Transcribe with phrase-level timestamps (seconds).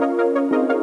[0.00, 0.79] Música